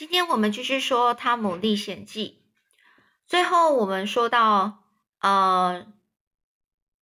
[0.00, 2.38] 今天我们继续说《汤姆历险记》。
[3.26, 4.82] 最后我们说到，
[5.20, 5.86] 呃，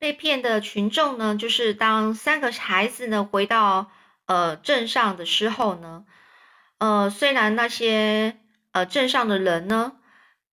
[0.00, 3.92] 被骗的群众呢，就是当三个孩子呢回到
[4.26, 6.06] 呃镇上的时候呢，
[6.78, 8.36] 呃，虽然那些
[8.72, 9.92] 呃镇上的人呢，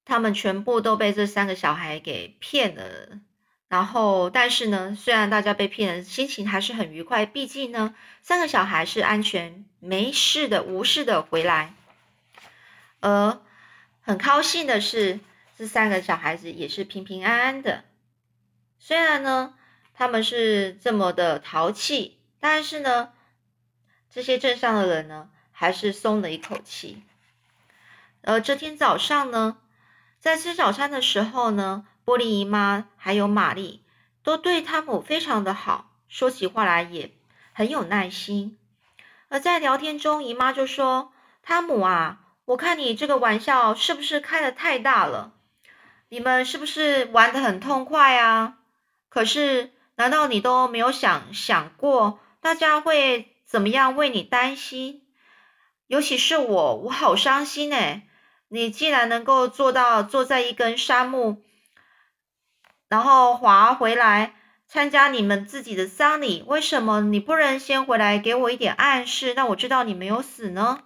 [0.06, 3.22] 他们全部都被这三个小孩给骗了。
[3.68, 7.26] 然后，但是呢，虽然大家被骗了，心情还是很愉快。
[7.26, 11.74] 毕竟呢，三个小孩是安全、没事的、无事的回来。
[13.06, 13.40] 而
[14.02, 15.20] 很高兴的是，
[15.56, 17.84] 这三个小孩子也是平平安安的。
[18.80, 19.54] 虽然呢，
[19.94, 23.12] 他们是这么的淘气，但是呢，
[24.10, 27.04] 这些镇上的人呢，还是松了一口气。
[28.24, 29.58] 而这天早上呢，
[30.20, 31.86] 在吃早餐的时候呢。
[32.06, 33.82] 玻璃姨妈还有玛丽
[34.22, 37.12] 都对汤姆非常的好，说起话来也
[37.52, 38.60] 很有耐心。
[39.28, 41.12] 而在聊天中，姨妈就说
[41.42, 45.34] ：“汤姆啊，我看你这个玩笑是不是开的太大了？
[46.10, 48.60] 你们是不是玩的很痛快啊？
[49.10, 55.02] 可是，难道你都没有想想过大家会怎么样为你担心？
[55.88, 58.08] 尤其是我，我好伤心哎！
[58.48, 61.44] 你既然能够做到坐在一根杉木。”
[62.88, 64.36] 然后滑回来
[64.68, 70.84] 参加你们自己的丧礼，为什么你不能先回来给我一点暗示，让我知道你没有死呢？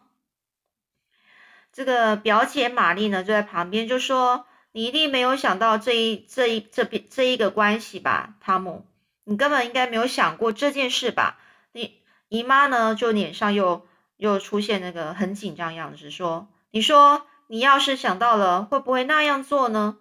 [1.80, 8.86] 这个表姐玛丽呢就在旁边就说：“你一定没有想到这一这一这边这一个关系吧，汤姆，
[9.24, 11.40] 你根本应该没有想过这件事吧？”
[11.72, 20.00] 你姨妈呢就脸上又又出现那个很紧张样子，说：“你说你要是想到了，会不会那样做呢？”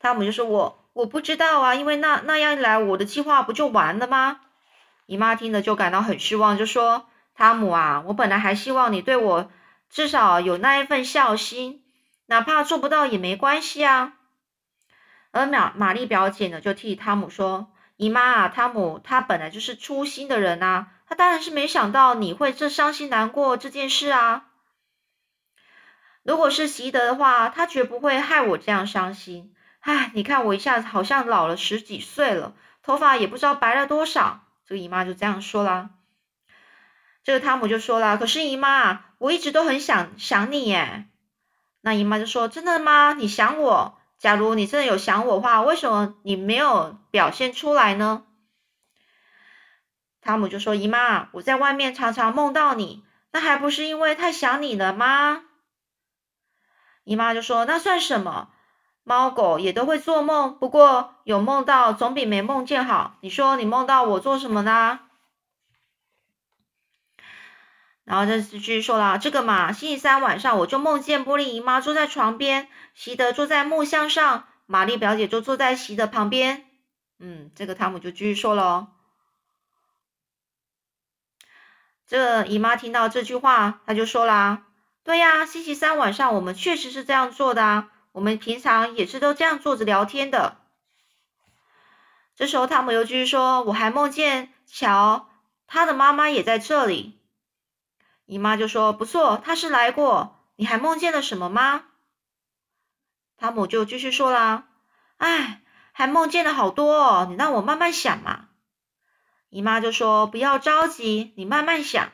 [0.00, 4.40] 汤姆就说：“我我不知道啊，因为那那样一来，我的计划不就完了吗？”
[5.06, 9.50] 姨妈听了就感到很失望，就说：“汤姆啊，我本来还希望你对我
[9.88, 11.84] 至少有那一份孝心，
[12.26, 14.14] 哪怕做不到也没关系啊。”
[15.32, 24.46] 而玛玛丽表姐呢，就替汤姆说：“姨妈啊，汤姆他本来就是粗心的人呐，他当然是没想到你会这伤心难过这件事啊。
[26.22, 32.54] 如果是习德的话，他绝不会害我这样伤心。”唉，你看我一下子好像老了十几岁了，
[32.84, 34.44] 头发也不知道白了多少。
[34.64, 35.90] 这个姨妈就这样说啦。
[37.24, 41.06] 这个汤姆就说了：“可是姨妈，我一直都很想想你耶。”
[41.80, 43.12] 那姨妈就说：“真的吗？
[43.12, 43.98] 你想我？
[44.18, 48.24] 假如你真的有想我的话，为什么你没有表现出来呢？”
[50.20, 55.42] 汤姆就说：“姨妈，我在外面常常梦到你，那还不是因为太想你了吗？”
[57.04, 58.48] 姨妈就说：“那算什么？”
[59.04, 63.16] 猫狗也都会做梦，不过有梦到总比没梦见好。
[63.20, 65.00] 你说你梦到我做什么呢？
[68.04, 76.64] 然后这是继续说了，这个嘛，星期三晚上我就梦见玻璃姨妈坐在床边，席德坐在木箱上，玛丽表姐就坐在席德旁边。
[77.18, 78.88] 嗯，这个汤姆就继续说了。
[82.08, 84.66] 这姨妈听到这句话，她就说啦
[85.04, 90.58] ：“对呀，星期三晚上我们确实是这样做的啊。”我们平常也是都这样坐着聊天的。
[92.36, 95.30] 这时候，汤姆又继续说：“我还梦见乔，
[95.66, 97.18] 他的妈妈也在这里。”
[98.24, 100.38] 姨妈就说：“不错，他是来过。
[100.56, 101.84] 你还梦见了什么吗？”
[103.36, 104.68] 汤姆就继续说啦
[105.18, 105.62] ：“哎，
[105.92, 108.48] 还梦见了好多哦，你让我慢慢想嘛。”
[109.50, 112.10] 姨妈就说：“不要着急，你慢慢想。”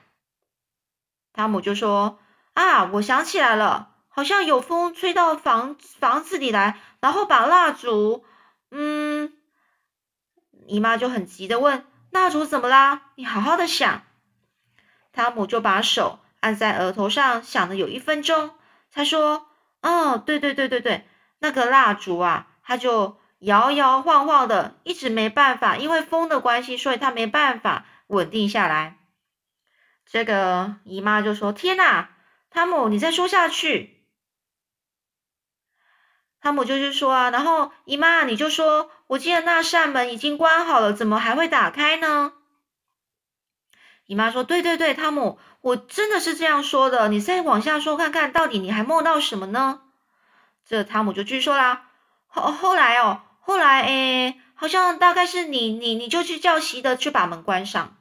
[1.32, 2.18] 汤姆就说
[2.54, 8.24] ：“啊，我想起来了。”好像有风吹到房房子里来，然后把蜡烛，
[8.72, 9.32] 嗯，
[10.66, 13.12] 姨妈就很急的问：“蜡烛怎么啦？
[13.14, 14.02] 你好好的想。”
[15.18, 18.52] 汤姆就把手按在额头上，想了有一分钟，
[18.92, 19.48] 他说
[19.82, 21.08] ：“哦，对对对对对，
[21.40, 28.98] 那个蜡烛啊，它就摇摇晃晃的，一直没办法，因为风的关系，所以它没办法稳定下来。”
[30.06, 32.10] 这个姨妈就说：“天哪，
[32.48, 34.04] 汤姆，你再说下去。”
[36.40, 42.34] 汤姆就是说啊，然后姨妈你就说，我记得那扇门已经关好了，怎么还会打开呢？
[44.08, 47.10] 姨妈说，对对对，汤姆，我真的是这样说的。
[47.10, 49.82] 你再往下说看看到底你还梦到什么呢？
[50.66, 51.82] 这汤姆就继续说啦，
[52.26, 57.98] 后后来哦，后来诶，好像大概是你你你就去叫席的去把门关上。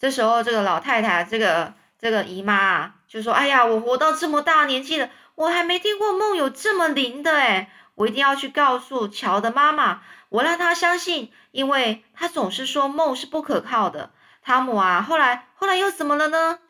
[0.00, 5.10] 这时候这个老太太，这个这个姨妈啊，就说，哎呀，我活到这么大年纪了。
[5.36, 14.10] 我还没听过梦有这么灵的诶我一定要去告诉乔的妈妈，我让她相信，因为她总是说梦是不可靠的。
[14.46, 16.60] 汤姆啊，后来后来又怎么了呢？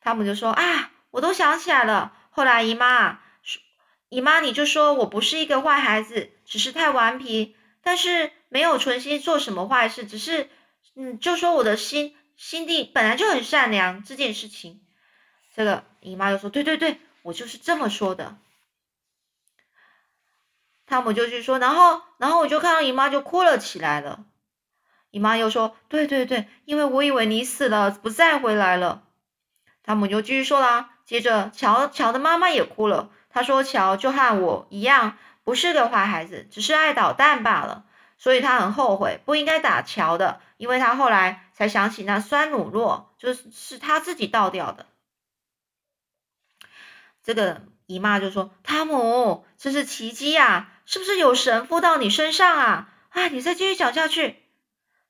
[0.00, 2.12] 汤姆就说啊，我都想起来了。
[2.30, 3.62] 后来姨妈说，
[4.08, 10.50] 姨妈你就说我不是一个坏孩子，只是太顽皮，但是没有存心做什么坏事，只是
[10.96, 14.84] 嗯，就说我的心心地本来就很善良这件事情。
[15.54, 18.36] 这个姨妈就说，对对对，我就是这么说的。
[20.84, 24.24] 汤姆就去说，然后，然后我就看到姨妈就哭了起来了。
[25.10, 29.02] 姨妈又说，对对对，因为我以为你死了，不再回来了。
[29.82, 37.86] 汤姆就继续说啦，接着乔乔的妈妈也哭了，她说乔就和我一样，不是个坏孩子，只是爱捣蛋罢了，
[38.18, 44.86] 所以他很后悔，不应该打乔的，因为他后来才想起那酸乳酪就是是他自己倒掉的。
[47.22, 50.70] 这个姨妈就说，汤姆，这是奇迹呀！
[50.84, 52.88] 是不是有神附到你身上啊？
[53.10, 54.36] 啊，你再继续讲下去。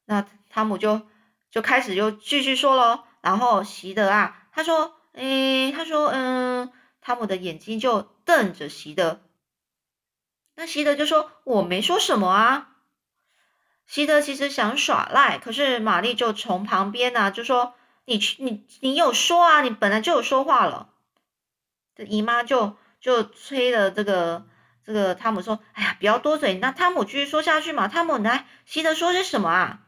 [0.08, 1.02] 那汤姆就
[1.50, 3.04] 就开始又继续说喽。
[3.20, 6.72] 然后席德啊，他说，诶，他说，嗯，
[7.02, 9.20] 汤姆的眼睛就瞪着席德。
[10.54, 12.70] 那席德就说，我没说什么啊。
[13.86, 17.74] 席德其实想耍赖，可是玛丽就从旁边呢，就说，
[18.06, 20.88] 你去，你你有说啊，你本来就有说话了。
[21.94, 24.46] 这姨妈就就催了这个。
[24.84, 27.88] 这个汤姆说：“哎呀，不要多嘴。”那汤姆继续说下去嘛。
[27.88, 29.80] 汤姆来，席德说些什么啊？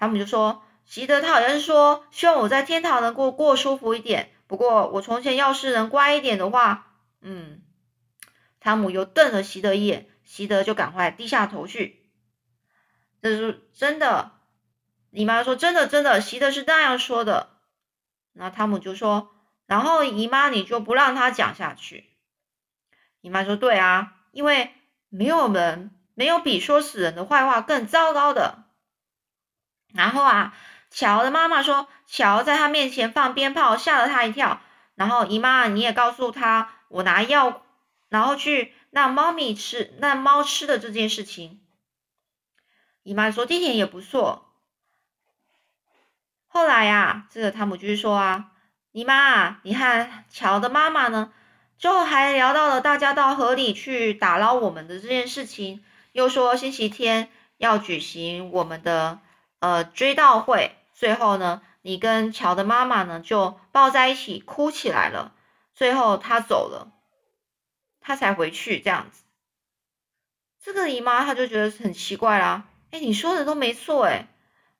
[0.00, 4.32] 汤姆就说：“席德他好像是说，希望我在天堂能过过舒服一点。
[4.46, 7.60] 不过我从前要是能乖一点的话，嗯。”
[8.60, 12.10] 汤姆又瞪了席德一眼，席德就赶快低下头去。
[13.20, 14.32] 这是真的，
[15.10, 17.50] 姨妈说：“真的，真的，席德是那样说的。”
[18.32, 19.32] 那汤姆就说
[19.68, 22.06] ：“然后姨妈你就不让他讲下去。”
[23.20, 24.70] 姨妈说：“对啊，因为
[25.10, 28.64] 没有人没有比说死人的坏话更糟糕的。”
[29.92, 30.54] 然后啊，
[30.90, 34.60] 乔的妈妈说：“乔在他面前放鞭炮，吓了他一跳。”
[34.94, 37.62] 然后姨妈你也告诉他，我拿药，
[38.08, 41.60] 然后去让猫咪吃，让猫吃的这件事情。
[43.02, 44.46] 姨妈说：“地点也不错。”
[46.48, 48.52] 后来呀，这个汤姆继续说啊
[48.92, 51.32] ：“姨妈，你看乔的妈妈呢？”
[51.78, 55.82] 最后还聊到了大家到河里去打捞我们的这件事情，
[56.12, 59.20] 又说星期天要举行我们的
[59.60, 60.76] 呃追悼会。
[60.92, 65.32] 最后呢，你跟乔的妈妈呢就抱在一起哭起来了。
[65.72, 66.92] 最后他走了，
[68.00, 69.22] 他才回去这样子。
[70.62, 74.28] 这个姨妈她就觉得很奇怪啦，哎，你说的都没错，哎，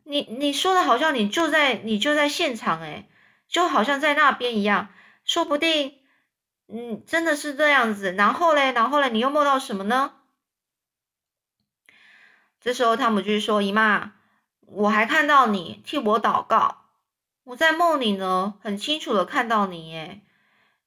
[0.04, 3.08] 你你说的好像你就在你就在现场，哎，
[3.48, 4.88] 就好像在那边一样，
[5.24, 5.98] 说不定。
[6.72, 8.12] 嗯，真的是这样子。
[8.12, 10.12] 然后嘞，然后嘞，你又梦到什么呢？
[12.60, 14.12] 这时候汤姆就说：“姨妈，
[14.72, 16.76] 我还看到你替我祷告。
[17.44, 20.22] 我在梦里呢，很清楚的看到你耶。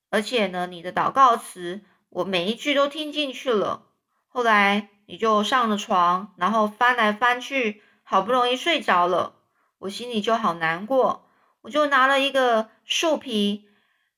[0.09, 3.83] 而且呢，你的祷告词我每一句都听进去了。
[4.27, 9.35] 后来你就上了床，然后翻来翻去，好不容易睡着了。
[9.79, 11.27] 我心里就好难过，
[11.61, 13.67] 我就拿了一个树皮。”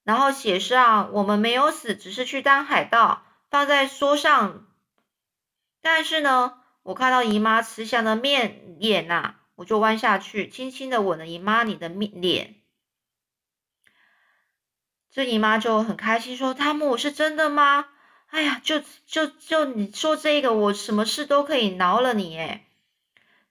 [0.03, 4.67] 然后写上我们没有死，只是去当海盗，放在桌上。
[5.81, 12.55] 但是呢，我看到姨妈慈祥的面脸呐，我就弯下去，轻轻的吻了姨妈你的面脸。
[15.11, 17.87] 这姨妈就很开心说：“汤姆是真的吗？
[18.27, 22.67] 哎呀，就就就你说这个，我什么事都可以饶了你。”哎，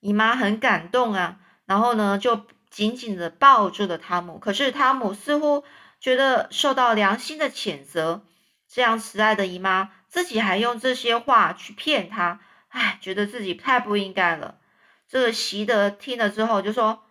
[0.00, 4.38] 姨妈很感动啊，然后呢，就紧紧的抱住了汤姆。
[4.38, 5.64] 可是汤姆似乎。
[6.00, 8.26] 觉得受到良心的谴责，
[8.68, 14.58] 这样慈爱的姨妈自己还用这些话去骗他，唉，觉得自己太不应该了。
[15.08, 17.04] 这个习德听了之后就说：“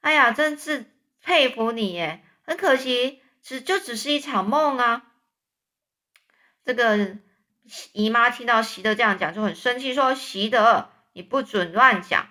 [0.00, 0.90] 哎呀，真是
[1.22, 2.24] 佩服你耶！
[2.42, 5.04] 很可惜，只就只是一场梦啊。”
[6.64, 7.16] 这个
[7.92, 12.28] 姨妈听到习德这样讲就很生气，说：“习德，你不准乱讲。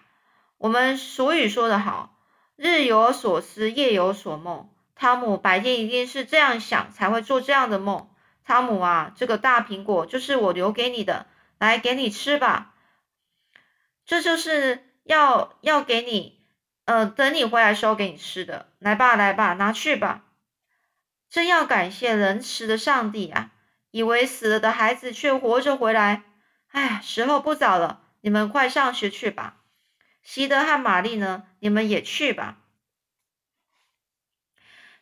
[0.58, 2.18] 我们俗语说得好，
[2.56, 8.10] 日有所思，夜有所梦。”汤姆白天一定是这样想，才会做这样的梦。
[8.44, 11.28] 汤姆啊，这个大苹果就是我留给你的，
[11.60, 12.74] 来给你吃吧。
[14.06, 16.40] 这就是要要给你，
[16.86, 18.68] 呃，等你回来时候给你吃的。
[18.80, 20.26] 来吧，来吧，拿去吧。
[21.30, 23.52] 真要感谢仁慈的上帝啊！
[23.92, 26.24] 以为死了的孩子却活着回来。
[26.72, 29.58] 哎，时候不早了，你们快上学去吧。
[30.24, 31.44] 西德和玛丽呢？
[31.60, 32.58] 你们也去吧。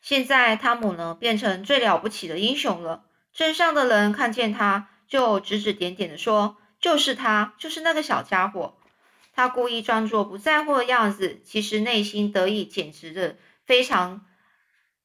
[0.01, 3.05] 现在汤姆呢，变成最了不起的英雄了。
[3.33, 8.77] 镇上的人看见他，就指指点点的说：“就是他，就是那个小家伙。”
[9.35, 14.25] 他故意装作不在乎的样子，其实内心得意，简直的非常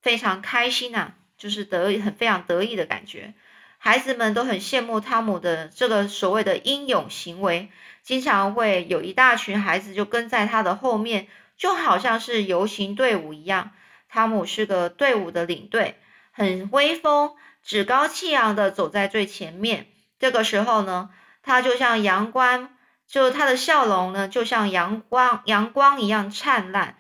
[0.00, 3.34] 非常开心呐，就是得意很非常得意的感觉。
[3.78, 7.70] 孩子们都很羡慕汤姆的这个所谓的英勇行为，
[8.02, 13.72] 经常会有一大群孩子就跟在他的后面，就好像是游行队伍一样。
[14.08, 15.96] 汤姆是个队伍的领队，
[16.30, 19.86] 很威风，趾高气扬的走在最前面。
[20.18, 21.10] 这个时候呢，
[21.42, 22.76] 他就像阳光，
[23.10, 26.96] 就他的笑容呢，就像阳光阳光一样灿烂，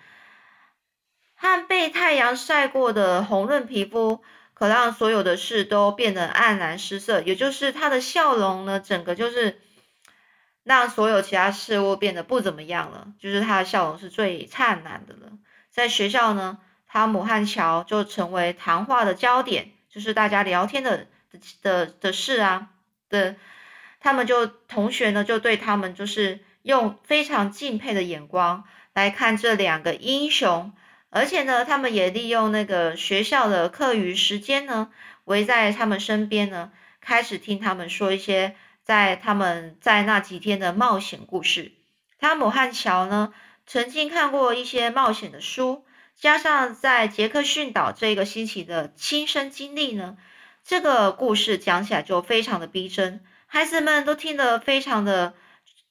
[1.36, 4.22] 和被太阳晒过的红润皮肤。
[4.52, 9.58] 可让所有的事都变得黯然失色，也就是他的笑容呢，整个就是
[10.64, 13.14] 让所有其他事物变得不怎么样了。
[13.18, 15.32] 就是他的笑容是最灿烂的了。
[15.70, 21.06] 在学校呢，汤姆和乔就成为谈话的焦点，就是大家聊天的
[21.62, 22.68] 的的事啊
[23.08, 23.36] 的，
[24.00, 30.72] 他们就同学呢就对他们就是用非常敬佩的眼光来看这两个英雄。
[31.12, 34.90] 而且呢，他们也利用那个学校的课余时间呢，
[35.24, 38.54] 围在他们身边呢，开始听他们说一些
[38.84, 41.72] 在他们在那几天的冒险故事。
[42.20, 43.34] 汤姆和乔呢，
[43.66, 45.84] 曾经看过一些冒险的书，
[46.16, 50.16] 加上在杰克逊岛这个星期的亲身经历呢，
[50.64, 55.34] 这个故事讲起来就非常的逼真，孩子们都听得非常的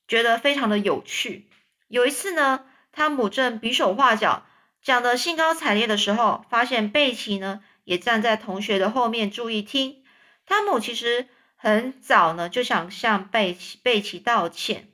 [0.07, 1.49] 觉得非常的有趣。
[1.89, 2.63] 有一次呢，
[2.93, 4.45] 汤姆正比手画脚。
[4.81, 10.05] 讲的兴高采烈的时候，发现贝奇呢也站在同学的后面注意听。
[10.45, 14.87] 汤姆其实很早呢就想向贝奇贝奇道歉，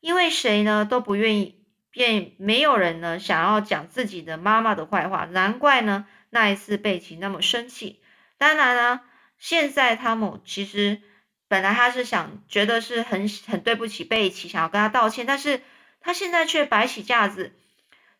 [0.00, 5.26] 因为谁呢都不愿意，便没有人呢想要讲自己的妈妈的坏话。
[5.26, 8.00] 难怪呢那一次贝奇那么生气。
[8.38, 9.02] 当然呢，
[9.36, 11.02] 现在汤姆其实
[11.52, 15.60] 本来他是想觉得是很很对不起贝奇，想要跟他道歉，但是
[16.00, 17.52] 他现在却摆起架子。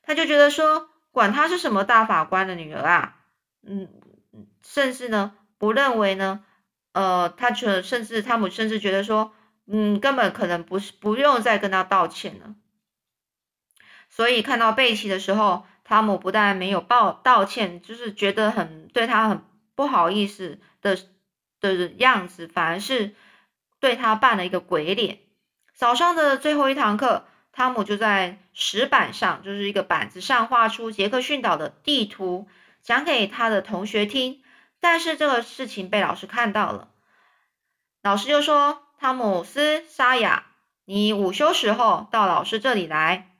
[0.02, 3.16] 他就觉得说，管他是什么大法官的女儿啊，
[3.62, 3.88] 嗯，
[4.62, 6.44] 甚至呢不认为呢，
[6.92, 9.32] 呃，他觉甚至汤姆甚至觉得说，
[9.66, 12.54] 嗯，根本可能不是不用再跟他道歉了。
[14.10, 19.42] 所以看到贝奇的时候，汤姆不但没有报道歉，就是觉得很对他很
[19.74, 20.98] 不好意思的
[21.60, 23.14] 的样子，反而是
[23.82, 25.18] 对他扮了一个鬼脸。
[25.74, 27.26] 早上的最后一堂课。
[27.54, 32.48] 汤姆就在石板上，就是一个板子上画出杰克逊岛的地图，
[32.82, 34.42] 讲给他的同学听。
[34.80, 36.88] 但是这个事情被老师看到了，
[38.02, 40.46] 老师就说：“汤姆斯·沙雅，
[40.86, 43.36] 你午休时候到老师这里来。”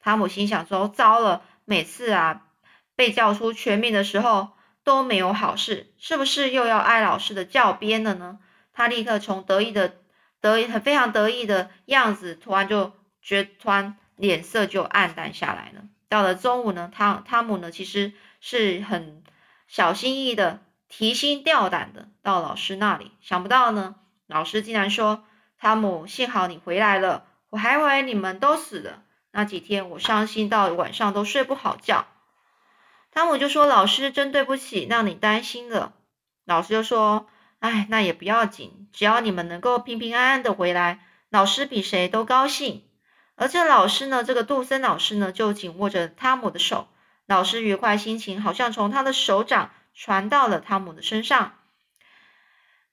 [0.00, 2.46] 汤姆心想说：“糟了，每次啊
[2.96, 4.52] 被叫出全名的时候
[4.84, 8.38] 都没有好事，是不是又要挨老师的教鞭了呢？”
[8.78, 9.96] 他立刻从得意的
[10.40, 12.92] 得意很非常得意的样子，突然就。
[13.20, 15.82] 觉突然脸色就暗淡下来了。
[16.08, 19.22] 到了中午呢，汤汤姆呢其实是很
[19.66, 23.10] 小心翼翼的、提心吊胆的到老师那里。
[23.20, 25.24] 想不到呢，老师竟然说
[25.58, 29.02] ：“汤姆，幸好你回来了，我还以为你们都死了。
[29.32, 32.06] 那几天我伤心到晚上都睡不好觉。”
[33.12, 35.92] 汤姆就说：“老师，真对不起，让你担心了。”
[36.46, 37.26] 老师就说
[37.60, 42.84] ：“哎，那也不要紧，只要你们能够平平安安的回来，老师比谁都高兴。”
[43.40, 46.88] 而这老师呢，这个杜森老师呢，就紧握着汤姆的手。
[47.26, 51.54] 老师愉快心情好像从他的手掌传到了汤姆的身上。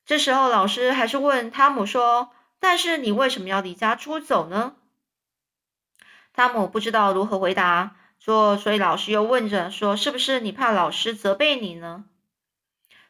[0.06, 4.76] 这时候，老师还是问汤姆说：“但是你为什么要离家出走呢？”
[6.34, 12.06] 汤姆不知道如何回答，说：“所以老师又问着说，是不是你怕老师责备你呢？”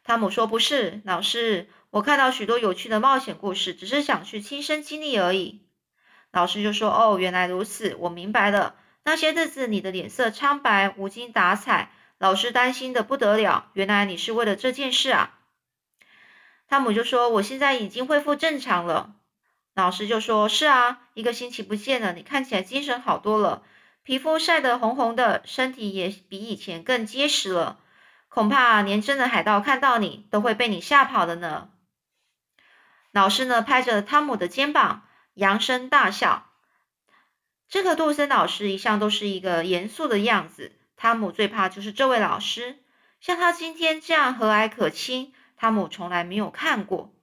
[0.06, 5.66] 汤姆说：“不是，老师，我看到许多有趣的冒险故事，只是想去亲身经历而已。”
[6.32, 8.76] 老师就说：“哦，原来如此，我明白了。
[9.04, 13.72] 那些日子你的脸色苍白，无精打采，老师担心的不得了。
[13.74, 15.40] 原来你是为了这件事啊。”
[16.70, 19.16] 汤姆就说：“我现在已经恢复正常了。”
[19.74, 23.64] 老师就说：“是啊，一个星期不见了，你看起来精神好多了，
[24.04, 27.80] 皮肤晒得红红的，身体也比以前更结实了。
[28.36, 31.70] 恐怕连真的海盗看到你都会被你吓跑的呢。”
[33.12, 35.02] 老师呢，拍着汤姆的肩膀。
[35.36, 36.48] 扬声大笑。
[37.68, 42.78] 这个杜森老师一向都是一个严肃的样子，汤姆最怕就是这位老师。
[43.20, 47.14] 像他今天这样和蔼可亲，汤姆从来没有看过。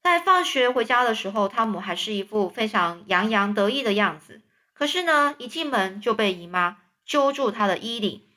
[0.00, 4.40] 在放学回家的时候，汤姆还是一副非常洋洋得意的样子。
[4.74, 8.27] 可是呢，一进门就被姨妈揪住他的衣领，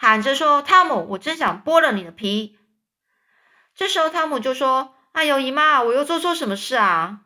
[0.00, 2.56] 喊着说：“汤姆，我真想剥了你的皮。”
[3.74, 7.22] 这时候，汤姆就说：“哎呦，姨妈，我又做错什么事啊？”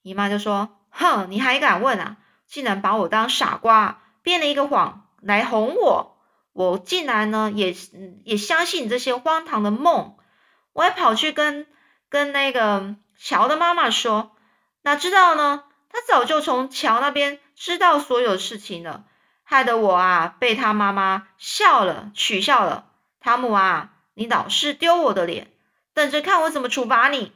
[0.00, 2.16] 姨妈就说：“哼，你还敢问啊？
[2.48, 6.16] 竟然把我当傻瓜，编了一个谎来哄我！
[6.54, 7.76] 我竟然呢也
[8.24, 10.16] 也相信你这些荒唐的梦，
[10.72, 11.66] 我还跑去跟
[12.08, 14.34] 跟那个乔的妈妈说，
[14.80, 19.04] 哪知道呢，他早就从乔那边知道所有事情了，
[19.50, 22.86] 害得我啊被他妈妈笑了，取笑了。
[23.18, 25.50] 汤姆啊，你老是丢我的脸，
[25.92, 27.32] 等着看我怎么处罚你。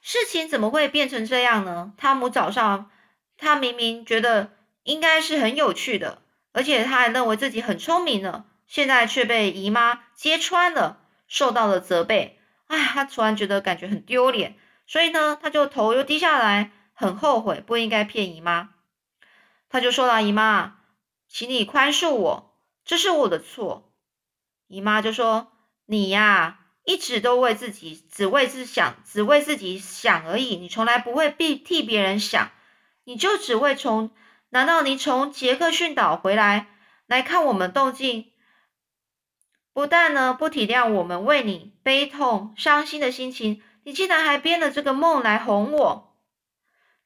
[0.00, 1.92] 事情怎么会变成这样呢？
[1.96, 2.90] 汤姆早上
[3.38, 4.50] 他明明觉得
[4.82, 6.20] 应该是很有趣的。
[6.50, 12.40] 而且他还认为自己很聪明呢，现在却被姨妈揭穿了，受到了责备。
[12.66, 18.70] 哎，他突然觉得感觉很丢脸，所以呢，他就头又低下来，很后悔不应该骗姨妈。
[19.68, 20.78] 他就说了：“姨妈，
[21.28, 23.92] 请你宽恕我，这是我的错。”
[24.68, 25.52] 姨妈就说
[25.86, 32.50] ：“你呀，一直都为自己，只为自想，只为自己想而已，你从来不会替替别人想，
[33.04, 34.10] 你就只会从。”
[34.50, 36.68] 难道你从杰克逊岛回来
[37.06, 38.30] 来看我们动静，
[39.72, 46.16] 不但呢不体谅我们为你悲痛伤心的心情，你竟然还编了这个梦来哄我？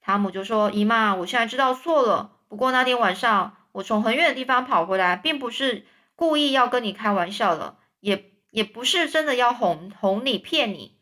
[0.02, 2.39] 汤姆就说：“姨妈，我现在知道错了。
[2.50, 10.98] 不过那天晚上我从很远的地方跑回来，并不是故意要跟你开玩笑的，也也不是真的要哄哄你骗你。”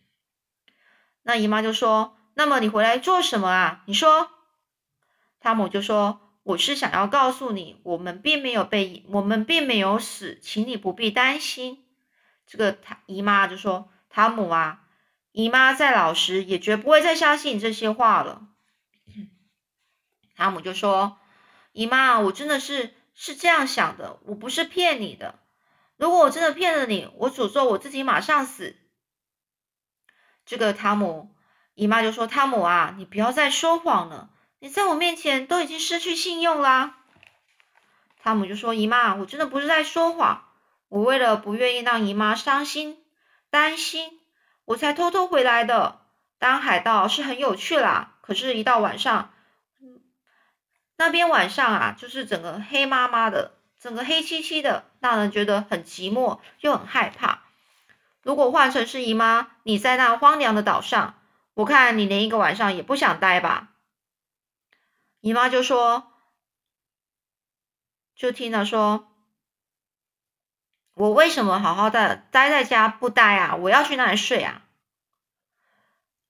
[1.24, 3.82] 那姨妈就说：“那么你回来做什么啊？
[3.86, 4.30] 你说。”
[5.40, 6.20] 汤姆就说。
[6.44, 11.84] 我是想要告诉你，我们并没有被，我们并没有死，请你不必担心。
[12.46, 14.80] 这个他姨妈就说：“汤姆啊，
[15.32, 18.48] 姨妈再老实也绝不会再相信你这些话了。
[20.36, 21.18] ”汤姆就说
[21.72, 25.38] ：“姨妈，我真的是是这样想的，我不是骗你的。
[25.96, 28.76] 如果我真的骗了你，我诅咒我自己马上死。”
[30.46, 31.34] 这个汤姆
[31.74, 36.96] 姨妈就说：“汤姆啊，你不要再说谎了。”你在我面前都已经失去信用啦。
[38.20, 40.48] 汤姆就说：“姨妈，我真的不是在说谎，
[40.88, 43.04] 我为了不愿意让姨妈伤心、
[43.50, 44.18] 担心，
[44.64, 46.00] 我才偷偷回来的。
[46.40, 49.32] 当海盗是很有趣啦，可是，一到晚上，
[50.98, 57.44] 那边晚上啊，就是整个黑麻麻的，整个黑漆漆的，让人觉得很寂寞又很害怕。
[58.20, 61.14] 如果换成是姨妈，你在那荒凉的岛上，
[61.54, 63.68] 我看你连一个晚上也不想待吧。”
[65.22, 66.12] 姨妈就说
[68.16, 69.08] ：“就听他说，
[70.94, 73.54] 我为什么好好的待在家不待啊？
[73.54, 74.62] 我要去那里睡啊！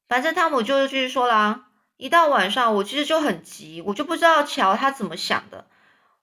[0.09, 1.68] 反正汤姆就继续说了，
[1.99, 5.67] 一到晚上我其实就很急，我就不知道乔他怎么想的，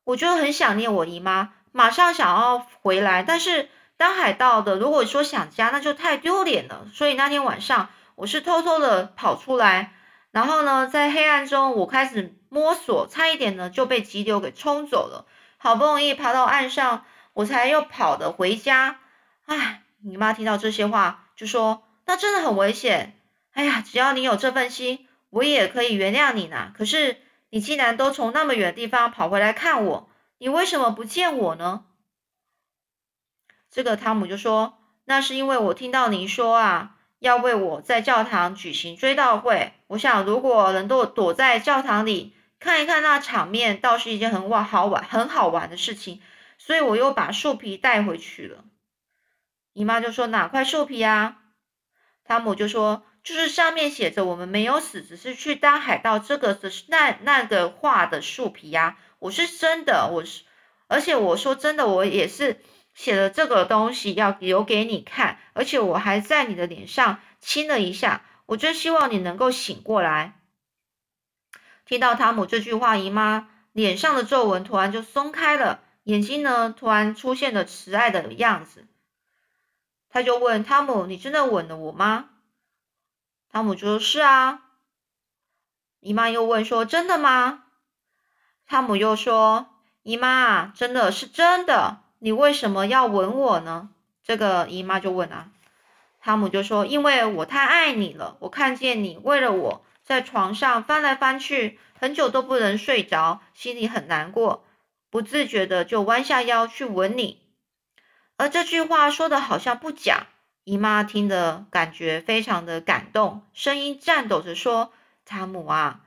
[0.03, 3.21] 我就很想念我姨妈，马上想要回来。
[3.21, 6.87] 但是当海盗的，如果说想家，那就太丢脸了。
[6.91, 9.93] 所以那天晚上我是偷偷的跑出来，
[10.31, 15.25] 然后呢，在黑暗中我开始。”摸索，差一点呢就被急流给冲走了。
[15.57, 19.01] 好不容易爬到岸上，我才又跑的回家。
[19.45, 23.19] 唉，你妈听到这些话就说：“那真的很危险。”
[23.51, 25.04] 哎呀，只要你有这份心，
[25.35, 26.71] 我也可以原谅你呢。
[26.73, 27.17] 可是
[27.49, 31.83] 你既然都从那么远的地方跑回来看我，你为什么不见我呢？
[33.69, 39.73] 这个汤姆就说：“那是因为我听到您说啊，要为我在教堂举行追悼会。
[39.87, 46.21] 我想，如果能够躲在教堂里。”看一看那场面，倒是一件很玩、好玩、很好玩的事情，
[46.57, 48.63] 所以我又把树皮带回去了。
[49.73, 51.37] 姨妈就说：“哪块树皮啊？”
[52.23, 58.97] 汤姆就说：“就是上面写着‘我们没有死，只是去当海盗’这个的那那个画的树皮呀。
[59.17, 60.43] 我是真的，我是，
[60.87, 62.61] 而且我说真的，我也是
[62.93, 68.23] 写了这个东西要留给你看，而且我还在你的脸上亲了一下。
[68.45, 70.39] 我真希望你能够醒过来。”
[71.87, 78.85] 听到汤姆这句话，姨妈脸上的皱纹突然就松开了，眼睛呢突然出现了慈爱的样子。
[80.09, 82.29] 他就问汤姆：“你真的吻了我吗？”
[83.55, 84.63] 汤姆就说：“是啊。”
[86.01, 87.63] 姨妈又问说：“真的吗？”
[88.67, 89.67] 汤姆又说
[90.03, 92.01] ：“姨妈，真的是真的。
[92.19, 93.91] 你为什么要吻我呢？”
[94.23, 95.51] 这个姨妈就问啊，
[96.19, 104.65] 汤姆就说：“因为我太爱你了，我看见你为了我。”在床上翻来翻去，很久都不能睡着，心里很难过，
[105.09, 107.41] 不自觉的就弯下腰去吻你。
[108.35, 110.27] 而这句话说的好像不假，
[110.65, 114.91] 姨妈听的感觉非常的感动，声音颤抖着说
[115.23, 116.01] ：“汤姆啊，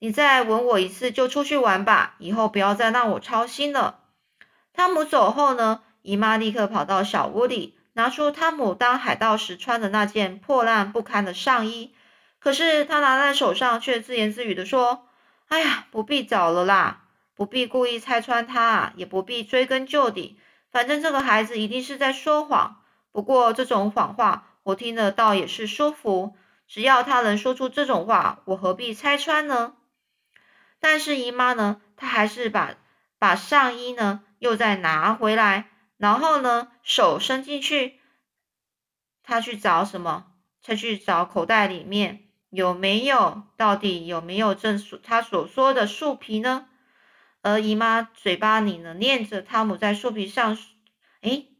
[0.00, 4.00] 你再吻我一次就出去玩吧，以后不要再让我操心了。”
[4.74, 11.94] 汤姆走后呢，姨妈立刻跑到小屋里，拿出汤姆当海盗时穿的那件破烂不堪的上衣。
[12.40, 15.06] 可是他拿在手上，却自言自语的说
[15.46, 17.04] ：“哎呀，不必找了啦，
[17.36, 20.38] 不不必故意拆穿他，也不必追根究底，
[20.70, 22.81] 反正这个孩子一定是在说谎。
[23.12, 26.34] 不过这种谎话，我听得倒也是舒服。
[26.66, 29.74] 只要他能说出这种话，我何必拆穿呢？
[30.80, 32.74] 但是姨妈呢，她还是把
[33.18, 38.00] 把上衣呢又再拿回来，然后呢手伸进去，
[39.22, 40.32] 她去找什么？
[40.62, 43.42] 她去找口袋里面有没有？
[43.56, 46.66] 到底有没有正她所说的树皮呢？
[47.42, 50.56] 而姨妈嘴巴里呢念着汤姆在树皮上，
[51.20, 51.51] 诶，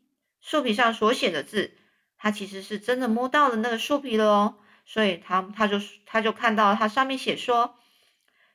[0.42, 1.72] 树皮上所写的字，
[2.18, 4.58] 他其实是真的摸到了那个树皮了哦。
[4.84, 7.76] 所以他他就他就看到他上面写说，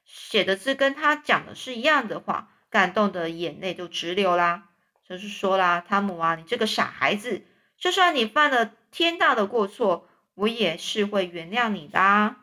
[0.06, 4.70] 写的字跟他讲的是一样的话，感动的眼泪就直流啦。
[5.08, 7.48] 就是说啦，汤姆啊，你这个傻孩子，
[7.78, 12.36] 就算你犯了天大的过错，我也是会原谅你的。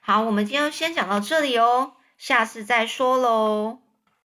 [0.00, 3.80] 好，我们今天先讲到这里哦，下次再说喽。